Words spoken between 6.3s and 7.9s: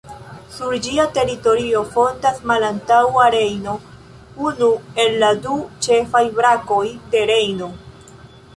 brakoj de Rejno.